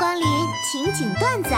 [0.00, 0.26] 光临
[0.64, 1.50] 情景段子。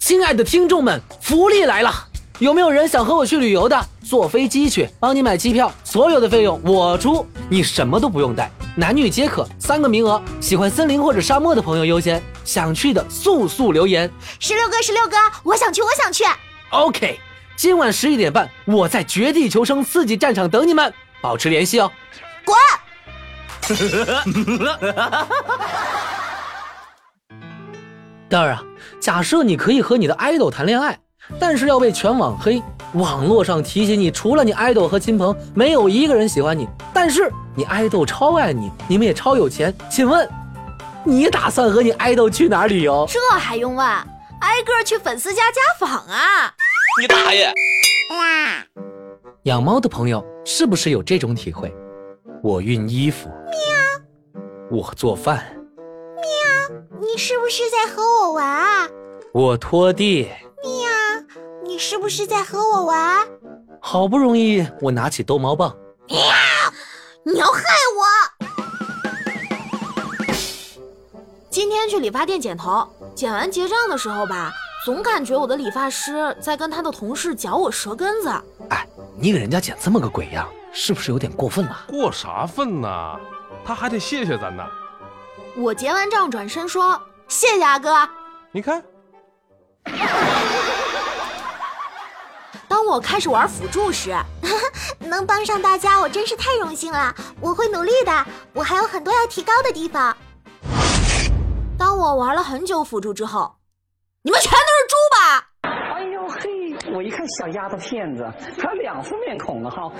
[0.00, 1.94] 亲爱的听众们，福利来了！
[2.40, 3.86] 有没有人想和我去旅游的？
[4.02, 12.20] 坐飞机去，帮你买机票，所有的费用我出，你什么都不用带，男女皆可，三个名额，喜欢森林或者沙漠的朋友优先。
[12.44, 14.10] 想去的速速留言。
[14.40, 16.24] 十六哥，十六哥，我想去，我想去。
[16.70, 17.20] OK，
[17.54, 20.92] 今晚十一点半，我在绝地求生刺激战场等你们，
[21.22, 21.92] 保持联系哦。
[22.44, 22.56] 滚！
[28.28, 28.62] 蛋儿啊，
[29.00, 30.98] 假设你可以和你的爱豆谈恋爱，
[31.38, 32.62] 但是要被全网黑，
[32.94, 36.68] 网络上提醒你，除了你爱豆和亲朋，没有一个人喜欢你。
[36.92, 40.28] 但是你爱豆超爱你，你们也超有钱，请问，
[41.04, 43.06] 你打算和你爱豆去哪儿旅游？
[43.08, 43.86] 这还用问？
[43.86, 46.52] 挨个去粉丝家家访啊！
[47.00, 47.46] 你大爷！
[48.10, 48.64] 哇
[49.44, 51.74] 养猫的朋友是不是有这种体会？
[52.44, 53.56] 我熨衣服，喵
[54.70, 55.42] 我做饭，
[55.78, 58.86] 喵你是不是在和我玩啊？
[59.32, 60.28] 我拖地。
[60.62, 60.70] 喵
[61.64, 63.26] 你是不是在和我玩？
[63.80, 65.74] 好不容易我拿起逗猫棒，
[66.06, 66.18] 喵
[67.22, 67.62] 你要害
[67.96, 68.04] 我！
[71.48, 74.52] 今天去理发店剪头，剪完结账的时候吧，
[74.84, 78.28] 总感觉我的理发师在跟他的同事嚼我舌根子。
[78.68, 78.86] 哎，
[79.16, 81.84] 你给人家剪这么个鬼样，是不是有点过分了？
[81.86, 83.16] 过啥分呢？
[83.64, 84.62] 他还得谢谢咱呢。
[85.56, 88.06] 我结完账转身说：“谢谢阿哥。
[88.50, 88.82] 你看，
[92.68, 94.14] ”当我开始玩辅助时，
[94.98, 97.14] 能帮上大家，我真是太荣幸了。
[97.40, 100.14] 我会努力的，我还有很多要提高的地方。
[101.78, 103.54] 当我玩了很久辅助之后，
[104.22, 104.88] 你们全都是
[107.48, 108.26] 丫头片子，
[108.58, 109.92] 还有两副面孔呢哈。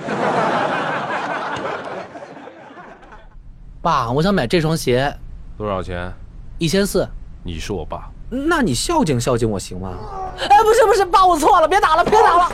[3.82, 5.14] 爸，我想买这双鞋，
[5.58, 6.12] 多少钱？
[6.58, 7.06] 一千四。
[7.46, 9.90] 你是我爸，那你孝敬孝敬我行吗？
[10.38, 12.52] 哎，不是不是，爸，我错了，别打了，别打了。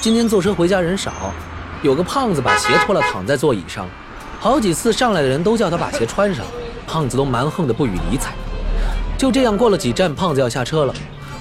[0.00, 1.10] 今天坐车回家人少，
[1.82, 3.88] 有个胖子把鞋脱了躺在座椅上，
[4.38, 6.46] 好几次上来的人都叫他把鞋穿上，
[6.86, 8.32] 胖子都蛮横的不予理睬。
[9.16, 10.94] 就这样过了几站，胖子要下车了，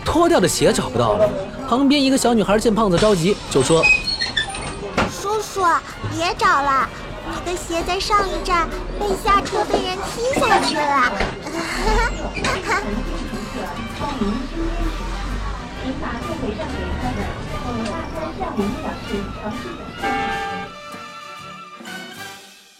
[0.06, 1.30] 脱掉的鞋找不到了。
[1.68, 3.84] 旁边一个小女孩见胖子着急，就说
[5.12, 5.66] ：“叔叔，
[6.16, 6.88] 别找了，
[7.30, 8.70] 你的鞋在上一站
[9.00, 11.12] 被下车被人踢下去了。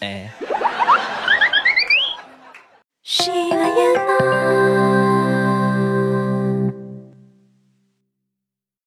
[0.00, 0.30] 哎。